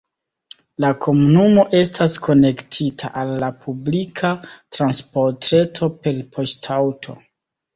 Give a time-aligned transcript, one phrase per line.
[0.83, 4.33] La komunumo estas konektita al la publika
[4.79, 7.17] transportreto per poŝtaŭto.